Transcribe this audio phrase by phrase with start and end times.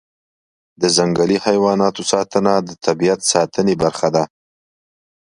[0.81, 4.23] د ځنګلي حیواناتو ساتنه د طبیعت ساتنې برخه ده.